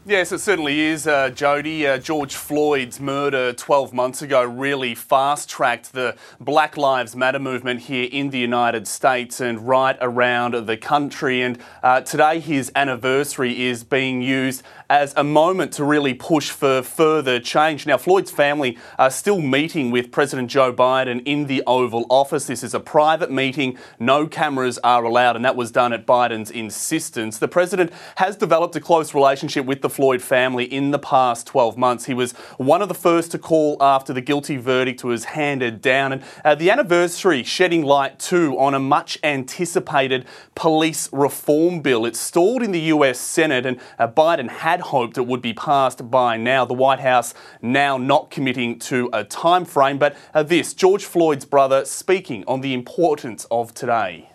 Yes, 0.04 0.32
it 0.32 0.40
certainly 0.40 0.80
is, 0.80 1.06
uh, 1.06 1.30
Jody. 1.30 1.86
Uh, 1.86 2.00
George 2.00 2.34
Floyd's 2.34 3.00
murder 3.00 3.54
12 3.54 3.94
months 3.94 4.24
ago 4.24 4.44
really 4.44 4.96
fast 4.96 5.48
tracked 5.48 5.94
the 5.94 6.16
Black 6.40 6.76
Lives 6.76 7.16
Matter 7.16 7.38
movement 7.38 7.82
here 7.82 8.10
in 8.12 8.32
the 8.32 8.40
United 8.40 8.88
States 8.88 9.40
and 9.40 9.68
right 9.68 9.96
around 10.02 10.56
the 10.66 10.76
country. 10.76 11.44
And 11.44 11.60
uh, 11.84 12.02
today, 12.02 12.40
his 12.40 12.72
anniversary 12.76 13.68
is 13.68 13.84
being 13.84 14.24
used 14.24 14.64
as 14.90 15.14
a 15.16 15.24
moment 15.24 15.72
to 15.74 15.86
really 15.86 16.16
push 16.16 16.50
for 16.50 16.82
further 16.82 17.40
change. 17.40 17.86
Now, 17.86 17.98
Floyd's 17.98 18.32
family 18.32 18.80
are 18.98 19.12
still 19.12 19.40
meeting 19.40 19.92
with 19.92 20.12
President 20.12 20.50
Joe 20.50 20.74
Biden 20.74 21.22
in 21.26 21.46
the 21.46 21.62
Oval 21.68 22.08
Office. 22.10 22.48
This 22.48 22.64
is 22.64 22.74
a 22.74 22.80
private 22.80 23.30
meeting, 23.30 23.78
no 24.00 24.26
cameras 24.26 24.80
are 24.80 25.04
allowed, 25.04 25.36
and 25.36 25.46
that 25.46 25.56
was 25.56 25.72
done 25.72 25.94
at 25.94 26.08
Biden's 26.08 26.50
insistence. 26.50 27.38
The 27.38 27.48
president 27.48 27.94
has 28.16 28.36
developed 28.36 28.76
a 28.76 28.82
close 28.82 29.14
relationship 29.14 29.68
with 29.68 29.84
the 29.84 29.91
Floyd 29.92 30.22
family 30.22 30.64
in 30.64 30.92
the 30.92 31.00
past 31.00 31.48
12 31.48 31.78
months. 31.78 32.06
He 32.06 32.14
was 32.14 32.32
one 32.58 32.82
of 32.82 32.88
the 32.88 32.94
first 32.96 33.32
to 33.32 33.38
call 33.38 33.78
after 33.82 34.14
the 34.14 34.22
guilty 34.22 34.58
verdict 34.58 35.04
was 35.04 35.26
handed 35.26 35.82
down. 35.82 36.14
And 36.14 36.24
uh, 36.44 36.56
the 36.56 36.72
anniversary 36.72 37.44
shedding 37.44 37.84
light 37.84 38.20
too 38.20 38.58
on 38.58 38.74
a 38.74 38.80
much 38.80 39.20
anticipated 39.24 40.26
police 40.56 41.10
reform 41.12 41.82
bill. 41.82 42.06
It 42.06 42.16
stalled 42.16 42.64
in 42.64 42.72
the 42.72 42.80
US 42.80 43.20
Senate, 43.20 43.66
and 43.66 43.80
uh, 44.00 44.08
Biden 44.08 44.50
had 44.50 44.80
hoped 44.80 45.18
it 45.18 45.28
would 45.28 45.42
be 45.42 45.54
passed 45.54 46.10
by 46.10 46.38
now. 46.38 46.66
The 46.66 46.74
White 46.74 47.00
House 47.00 47.34
now 47.62 47.98
not 47.98 48.32
committing 48.32 48.80
to 48.80 49.10
a 49.14 49.24
time 49.24 49.66
frame. 49.66 49.98
But 49.98 50.16
uh, 50.34 50.44
this 50.44 50.74
George 50.74 51.06
Floyd's 51.06 51.46
brother 51.46 51.86
speaking 51.86 52.44
on 52.48 52.62
the 52.62 52.74
importance 52.74 53.46
of 53.52 53.74
today. 53.74 54.30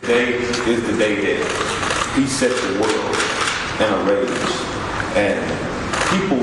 Today 0.00 0.32
is 0.32 0.86
the 0.86 0.96
day 0.96 1.34
that 1.34 2.14
he 2.16 2.26
set 2.26 2.50
the 2.50 2.80
world 2.80 3.37
in 3.80 3.92
a 3.92 3.98
rage. 4.04 4.28
And 5.14 5.38
people 6.10 6.38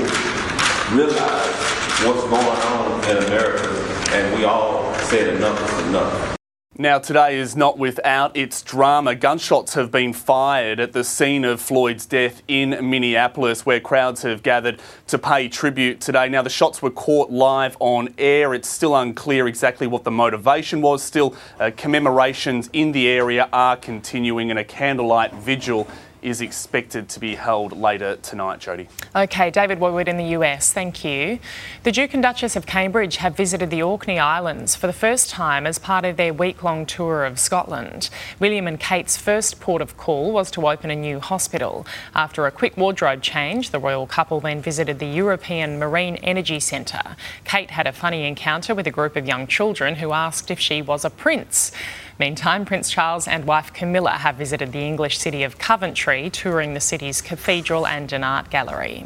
realize 0.96 1.56
what's 2.04 2.22
going 2.24 2.34
on 2.34 3.04
in 3.10 3.24
America, 3.24 3.68
and 4.12 4.38
we 4.38 4.44
all 4.44 4.94
said 4.94 5.36
enough 5.36 5.60
is 5.62 5.86
enough. 5.88 6.36
Now, 6.78 6.98
today 6.98 7.38
is 7.38 7.56
not 7.56 7.78
without 7.78 8.36
its 8.36 8.60
drama. 8.60 9.14
Gunshots 9.14 9.72
have 9.74 9.90
been 9.90 10.12
fired 10.12 10.78
at 10.78 10.92
the 10.92 11.04
scene 11.04 11.46
of 11.46 11.58
Floyd's 11.58 12.04
death 12.04 12.42
in 12.48 12.70
Minneapolis, 12.90 13.64
where 13.64 13.80
crowds 13.80 14.20
have 14.22 14.42
gathered 14.42 14.78
to 15.06 15.18
pay 15.18 15.48
tribute 15.48 16.02
today. 16.02 16.28
Now, 16.28 16.42
the 16.42 16.50
shots 16.50 16.82
were 16.82 16.90
caught 16.90 17.30
live 17.30 17.78
on 17.80 18.12
air. 18.18 18.52
It's 18.52 18.68
still 18.68 18.94
unclear 18.94 19.48
exactly 19.48 19.86
what 19.86 20.04
the 20.04 20.10
motivation 20.10 20.82
was. 20.82 21.02
Still, 21.02 21.34
uh, 21.58 21.70
commemorations 21.78 22.68
in 22.74 22.92
the 22.92 23.08
area 23.08 23.48
are 23.54 23.78
continuing, 23.78 24.50
and 24.50 24.58
a 24.58 24.64
candlelight 24.64 25.32
vigil 25.32 25.88
is 26.22 26.40
expected 26.40 27.08
to 27.10 27.20
be 27.20 27.34
held 27.34 27.76
later 27.76 28.16
tonight, 28.16 28.60
Jody. 28.60 28.88
Okay, 29.14 29.50
David 29.50 29.78
Woiwod 29.78 30.08
in 30.08 30.16
the 30.16 30.36
US, 30.36 30.72
thank 30.72 31.04
you. 31.04 31.38
The 31.82 31.92
Duke 31.92 32.14
and 32.14 32.22
Duchess 32.22 32.56
of 32.56 32.66
Cambridge 32.66 33.16
have 33.16 33.36
visited 33.36 33.70
the 33.70 33.82
Orkney 33.82 34.18
Islands 34.18 34.74
for 34.74 34.86
the 34.86 34.92
first 34.92 35.30
time 35.30 35.66
as 35.66 35.78
part 35.78 36.04
of 36.04 36.16
their 36.16 36.32
week 36.32 36.62
long 36.62 36.86
tour 36.86 37.24
of 37.24 37.38
Scotland. 37.38 38.10
William 38.40 38.66
and 38.66 38.80
Kate's 38.80 39.16
first 39.16 39.60
port 39.60 39.82
of 39.82 39.96
call 39.96 40.32
was 40.32 40.50
to 40.52 40.66
open 40.68 40.90
a 40.90 40.96
new 40.96 41.20
hospital. 41.20 41.86
After 42.14 42.46
a 42.46 42.50
quick 42.50 42.76
wardrobe 42.76 43.22
change, 43.22 43.70
the 43.70 43.78
royal 43.78 44.06
couple 44.06 44.40
then 44.40 44.60
visited 44.60 44.98
the 44.98 45.06
European 45.06 45.78
Marine 45.78 46.16
Energy 46.16 46.60
Centre. 46.60 47.16
Kate 47.44 47.70
had 47.70 47.86
a 47.86 47.92
funny 47.92 48.24
encounter 48.24 48.74
with 48.74 48.86
a 48.86 48.90
group 48.90 49.16
of 49.16 49.26
young 49.26 49.46
children 49.46 49.96
who 49.96 50.12
asked 50.12 50.50
if 50.50 50.58
she 50.58 50.82
was 50.82 51.04
a 51.04 51.10
prince. 51.10 51.72
Meantime, 52.18 52.64
Prince 52.64 52.88
Charles 52.88 53.28
and 53.28 53.44
wife 53.44 53.74
Camilla 53.74 54.12
have 54.12 54.36
visited 54.36 54.72
the 54.72 54.78
English 54.78 55.18
city 55.18 55.42
of 55.42 55.58
Coventry, 55.58 56.30
touring 56.30 56.72
the 56.72 56.80
city's 56.80 57.20
cathedral 57.20 57.86
and 57.86 58.10
an 58.10 58.24
art 58.24 58.48
gallery. 58.48 59.04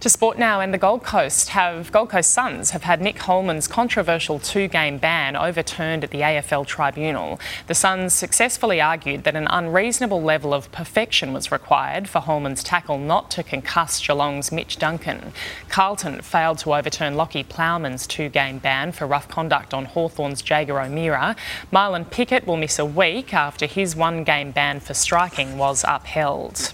To 0.00 0.08
sport 0.08 0.38
now, 0.38 0.60
and 0.60 0.72
the 0.72 0.78
Gold 0.78 1.02
Coast 1.02 1.50
have 1.50 1.92
Gold 1.92 2.08
Coast 2.08 2.32
Suns 2.32 2.70
have 2.70 2.84
had 2.84 3.02
Nick 3.02 3.18
Holman's 3.18 3.68
controversial 3.68 4.38
two-game 4.38 4.96
ban 4.96 5.36
overturned 5.36 6.02
at 6.04 6.10
the 6.10 6.22
AFL 6.22 6.66
tribunal. 6.66 7.38
The 7.66 7.74
Suns 7.74 8.14
successfully 8.14 8.80
argued 8.80 9.24
that 9.24 9.36
an 9.36 9.46
unreasonable 9.50 10.22
level 10.22 10.54
of 10.54 10.72
perfection 10.72 11.34
was 11.34 11.52
required 11.52 12.08
for 12.08 12.20
Holman's 12.20 12.64
tackle 12.64 12.96
not 12.96 13.30
to 13.32 13.42
concuss 13.42 14.00
Geelong's 14.00 14.50
Mitch 14.50 14.78
Duncan. 14.78 15.34
Carlton 15.68 16.22
failed 16.22 16.56
to 16.60 16.72
overturn 16.72 17.12
Lachie 17.12 17.46
Plowman's 17.46 18.06
two-game 18.06 18.56
ban 18.56 18.92
for 18.92 19.06
rough 19.06 19.28
conduct 19.28 19.74
on 19.74 19.84
Hawthorn's 19.84 20.40
Jaeger 20.40 20.80
O'Meara. 20.80 21.36
Marlon 21.70 22.10
Pickett 22.10 22.46
will 22.46 22.56
miss 22.56 22.78
a 22.78 22.86
week 22.86 23.34
after 23.34 23.66
his 23.66 23.94
one-game 23.94 24.52
ban 24.52 24.80
for 24.80 24.94
striking 24.94 25.58
was 25.58 25.84
upheld. 25.86 26.72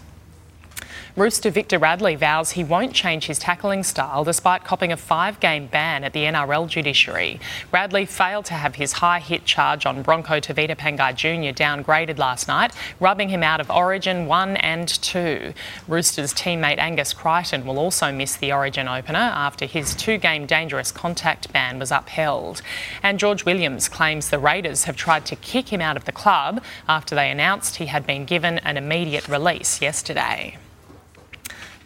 Rooster 1.17 1.49
Victor 1.49 1.79
Radley 1.79 2.15
vows 2.15 2.51
he 2.51 2.63
won't 2.63 2.93
change 2.93 3.25
his 3.25 3.39
tackling 3.39 3.83
style 3.85 4.23
despite 4.23 4.65
copping 4.65 4.93
a 4.93 4.99
five 4.99 5.41
game 5.41 5.67
ban 5.67 6.05
at 6.05 6.13
the 6.13 6.25
NRL 6.25 6.69
judiciary. 6.69 7.41
Radley 7.73 8.05
failed 8.05 8.45
to 8.45 8.53
have 8.53 8.75
his 8.75 8.93
high 8.93 9.21
hit 9.21 9.47
charge 9.47 9.87
on 9.87 10.03
Bronco 10.03 10.41
Tevita 10.41 10.77
Pangai 10.77 11.17
Jr. 11.17 11.57
downgraded 11.57 12.19
last 12.19 12.49
night, 12.49 12.73
rubbing 13.01 13.31
him 13.31 13.43
out 13.43 13.63
of 13.63 13.71
Origin 13.71 14.27
1 14.27 14.59
and 14.59 14.89
2. 14.89 15.55
Roosters 15.89 16.35
teammate 16.35 16.77
Angus 16.77 17.15
Crichton 17.15 17.65
will 17.65 17.79
also 17.79 18.13
miss 18.13 18.37
the 18.37 18.53
Origin 18.53 18.87
opener 18.87 19.19
after 19.19 19.65
his 19.65 19.95
two 19.95 20.19
game 20.19 20.45
dangerous 20.45 20.93
contact 20.93 21.51
ban 21.51 21.79
was 21.79 21.91
upheld. 21.91 22.61
And 23.03 23.19
George 23.19 23.47
Williams 23.47 23.89
claims 23.89 24.29
the 24.29 24.39
Raiders 24.39 24.85
have 24.85 24.97
tried 24.97 25.25
to 25.25 25.37
kick 25.37 25.73
him 25.73 25.81
out 25.81 25.97
of 25.97 26.05
the 26.05 26.13
club 26.13 26.63
after 26.87 27.15
they 27.15 27.31
announced 27.31 27.77
he 27.77 27.87
had 27.87 28.07
been 28.07 28.27
given 28.27 28.59
an 28.59 28.77
immediate 28.77 29.29
release 29.29 29.81
yesterday. 29.81 30.59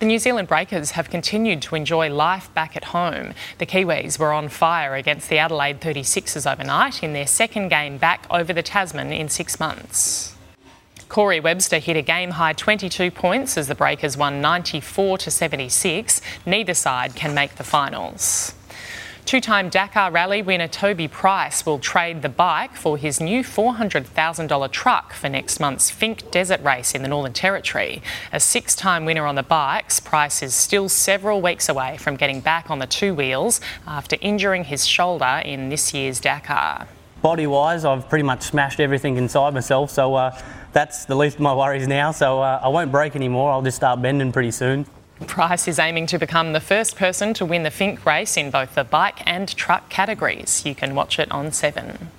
The 0.00 0.06
New 0.06 0.18
Zealand 0.18 0.48
Breakers 0.48 0.92
have 0.92 1.10
continued 1.10 1.60
to 1.60 1.74
enjoy 1.74 2.08
life 2.08 2.52
back 2.54 2.74
at 2.74 2.84
home. 2.84 3.34
The 3.58 3.66
Kiwis 3.66 4.18
were 4.18 4.32
on 4.32 4.48
fire 4.48 4.94
against 4.94 5.28
the 5.28 5.36
Adelaide 5.36 5.78
36ers 5.78 6.50
overnight 6.50 7.02
in 7.02 7.12
their 7.12 7.26
second 7.26 7.68
game 7.68 7.98
back 7.98 8.26
over 8.30 8.54
the 8.54 8.62
Tasman 8.62 9.12
in 9.12 9.28
six 9.28 9.60
months. 9.60 10.34
Corey 11.10 11.38
Webster 11.38 11.80
hit 11.80 11.98
a 11.98 12.02
game 12.02 12.30
high 12.30 12.54
22 12.54 13.10
points 13.10 13.58
as 13.58 13.68
the 13.68 13.74
Breakers 13.74 14.16
won 14.16 14.40
94 14.40 15.18
to 15.18 15.30
76. 15.30 16.22
Neither 16.46 16.72
side 16.72 17.14
can 17.14 17.34
make 17.34 17.56
the 17.56 17.64
finals. 17.64 18.54
Two 19.24 19.40
time 19.40 19.68
Dakar 19.68 20.10
Rally 20.10 20.42
winner 20.42 20.66
Toby 20.66 21.06
Price 21.06 21.64
will 21.64 21.78
trade 21.78 22.22
the 22.22 22.28
bike 22.28 22.74
for 22.74 22.96
his 22.96 23.20
new 23.20 23.44
$400,000 23.44 24.72
truck 24.72 25.12
for 25.12 25.28
next 25.28 25.60
month's 25.60 25.90
Finke 25.90 26.28
Desert 26.30 26.62
Race 26.62 26.94
in 26.94 27.02
the 27.02 27.08
Northern 27.08 27.32
Territory. 27.32 28.02
A 28.32 28.40
six 28.40 28.74
time 28.74 29.04
winner 29.04 29.26
on 29.26 29.36
the 29.36 29.42
bikes, 29.42 30.00
Price 30.00 30.42
is 30.42 30.54
still 30.54 30.88
several 30.88 31.40
weeks 31.40 31.68
away 31.68 31.96
from 31.96 32.16
getting 32.16 32.40
back 32.40 32.70
on 32.70 32.80
the 32.80 32.86
two 32.86 33.14
wheels 33.14 33.60
after 33.86 34.16
injuring 34.20 34.64
his 34.64 34.86
shoulder 34.86 35.42
in 35.44 35.68
this 35.68 35.94
year's 35.94 36.18
Dakar. 36.18 36.88
Body 37.22 37.46
wise, 37.46 37.84
I've 37.84 38.08
pretty 38.08 38.24
much 38.24 38.42
smashed 38.42 38.80
everything 38.80 39.16
inside 39.16 39.52
myself, 39.54 39.90
so 39.90 40.14
uh, 40.14 40.36
that's 40.72 41.04
the 41.04 41.14
least 41.14 41.36
of 41.36 41.42
my 41.42 41.54
worries 41.54 41.86
now. 41.86 42.12
So 42.12 42.40
uh, 42.40 42.60
I 42.62 42.68
won't 42.68 42.90
break 42.90 43.14
anymore, 43.14 43.52
I'll 43.52 43.62
just 43.62 43.76
start 43.76 44.00
bending 44.02 44.32
pretty 44.32 44.50
soon. 44.50 44.86
Price 45.26 45.68
is 45.68 45.78
aiming 45.78 46.06
to 46.06 46.18
become 46.18 46.52
the 46.52 46.60
first 46.60 46.96
person 46.96 47.34
to 47.34 47.44
win 47.44 47.62
the 47.62 47.70
Finke 47.70 48.04
race 48.04 48.36
in 48.36 48.50
both 48.50 48.74
the 48.74 48.84
bike 48.84 49.20
and 49.26 49.54
truck 49.54 49.88
categories. 49.90 50.64
You 50.64 50.74
can 50.74 50.94
watch 50.94 51.18
it 51.18 51.30
on 51.30 51.52
7. 51.52 52.10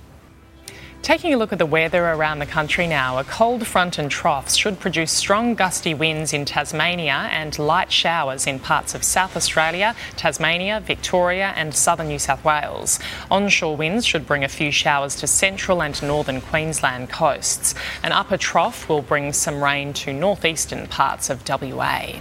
Taking 1.02 1.34
a 1.34 1.38
look 1.38 1.52
at 1.52 1.58
the 1.58 1.66
weather 1.66 2.06
around 2.06 2.38
the 2.38 2.46
country 2.46 2.86
now, 2.86 3.18
a 3.18 3.24
cold 3.24 3.66
front 3.66 3.98
and 3.98 4.10
troughs 4.10 4.56
should 4.56 4.80
produce 4.80 5.12
strong 5.12 5.56
gusty 5.56 5.96
winds 5.96 6.32
in 6.32 6.46
Tasmania 6.46 7.28
and 7.32 7.58
light 7.58 7.92
showers 7.92 8.46
in 8.46 8.60
parts 8.60 8.94
of 8.94 9.04
South 9.04 9.36
Australia, 9.36 9.96
Tasmania, 10.16 10.80
Victoria, 10.80 11.54
and 11.56 11.74
southern 11.74 12.08
New 12.08 12.20
South 12.20 12.46
Wales. 12.46 13.00
Onshore 13.32 13.76
winds 13.76 14.06
should 14.06 14.28
bring 14.28 14.44
a 14.44 14.48
few 14.48 14.70
showers 14.72 15.16
to 15.16 15.26
central 15.26 15.82
and 15.82 16.00
northern 16.04 16.40
Queensland 16.40 17.10
coasts. 17.10 17.74
An 18.04 18.12
upper 18.12 18.38
trough 18.38 18.88
will 18.88 19.02
bring 19.02 19.34
some 19.34 19.64
rain 19.64 19.94
to 19.94 20.14
northeastern 20.14 20.86
parts 20.86 21.32
of 21.32 21.42
WA. 21.50 22.12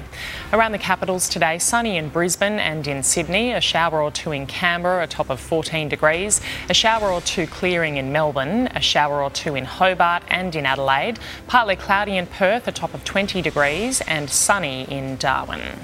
Around 0.54 0.72
the 0.72 0.78
capitals 0.78 1.28
today, 1.28 1.58
sunny 1.58 1.98
in 1.98 2.08
Brisbane 2.08 2.58
and 2.58 2.86
in 2.88 3.02
Sydney, 3.02 3.52
a 3.52 3.60
shower 3.60 4.00
or 4.00 4.10
two 4.10 4.32
in 4.32 4.46
Canberra, 4.46 5.04
a 5.04 5.06
top 5.06 5.28
of 5.28 5.38
14 5.38 5.90
degrees, 5.90 6.40
a 6.70 6.74
shower 6.74 7.10
or 7.10 7.20
two 7.20 7.46
clearing 7.46 7.98
in 7.98 8.10
Melbourne 8.10 8.69
a 8.74 8.80
shower 8.80 9.22
or 9.22 9.30
two 9.30 9.54
in 9.54 9.64
Hobart 9.64 10.22
and 10.28 10.54
in 10.54 10.66
Adelaide, 10.66 11.18
partly 11.46 11.76
cloudy 11.76 12.16
in 12.16 12.26
Perth, 12.26 12.66
a 12.68 12.72
top 12.72 12.94
of 12.94 13.04
20 13.04 13.42
degrees, 13.42 14.00
and 14.02 14.30
sunny 14.30 14.84
in 14.90 15.16
Darwin. 15.16 15.78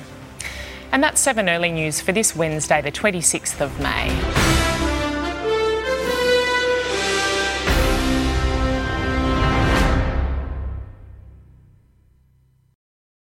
And 0.92 1.02
that's 1.02 1.20
7 1.20 1.48
early 1.48 1.72
news 1.72 2.00
for 2.00 2.12
this 2.12 2.34
Wednesday, 2.34 2.80
the 2.80 2.92
26th 2.92 3.60
of 3.60 3.80
May. 3.80 4.55